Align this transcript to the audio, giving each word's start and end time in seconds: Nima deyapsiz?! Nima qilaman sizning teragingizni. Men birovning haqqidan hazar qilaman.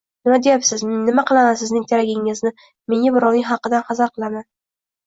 Nima 0.27 0.37
deyapsiz?! 0.45 0.83
Nima 1.09 1.25
qilaman 1.31 1.59
sizning 1.63 1.85
teragingizni. 1.93 2.55
Men 2.95 3.07
birovning 3.19 3.49
haqqidan 3.53 3.89
hazar 3.93 4.17
qilaman. 4.19 4.53